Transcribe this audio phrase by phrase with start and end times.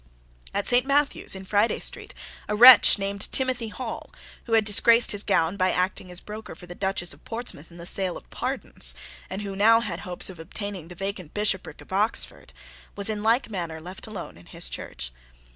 [0.51, 2.15] At Saint Matthew's, in Friday Street,
[2.49, 4.09] a wretch named Timothy Hall,
[4.45, 7.77] who had disgraced his gown by acting as broker for the Duchess of Portsmouth in
[7.77, 8.95] the sale of pardons,
[9.29, 12.51] and who now had hopes of obtaining the vacant bishopric of Oxford,
[12.95, 15.11] was in like manner left alone in his church.